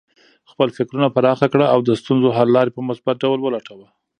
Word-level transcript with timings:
خپل 0.51 0.67
فکرونه 0.77 1.07
پراخه 1.15 1.47
کړه 1.53 1.65
او 1.73 1.79
د 1.87 1.89
ستونزو 2.01 2.29
حل 2.37 2.49
لارې 2.55 2.71
په 2.73 2.81
مثبت 2.89 3.15
ډول 3.23 3.39
ولټوه. 3.41 3.87